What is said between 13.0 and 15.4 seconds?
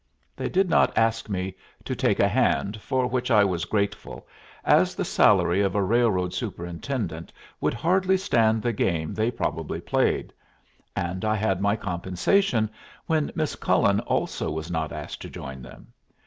when Miss Cullen also was not asked to